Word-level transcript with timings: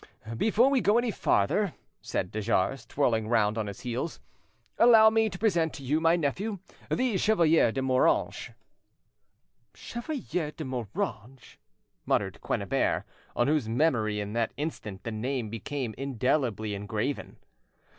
"Before 0.35 0.71
we 0.71 0.81
go 0.81 0.97
any 0.97 1.11
farther," 1.11 1.75
said 2.01 2.31
de 2.31 2.41
Jars, 2.41 2.87
twirling 2.87 3.27
round 3.27 3.55
on 3.55 3.67
his 3.67 3.81
heels, 3.81 4.19
"allow 4.79 5.11
me 5.11 5.29
to 5.29 5.37
present 5.37 5.75
to 5.75 5.83
you 5.83 5.99
my 6.01 6.15
nephew, 6.15 6.57
the 6.89 7.17
Chevalier 7.17 7.71
de 7.71 7.83
Moranges." 7.83 8.49
"Chevalier 9.75 10.53
de 10.57 10.63
Moranges!" 10.63 11.57
muttered 12.07 12.41
Quennebert, 12.41 13.03
on 13.35 13.45
whose 13.47 13.69
memory 13.69 14.19
in 14.19 14.33
that 14.33 14.55
instant 14.57 15.03
the 15.03 15.11
name 15.11 15.51
became 15.51 15.93
indelibly 15.99 16.73
engraven. 16.73 17.37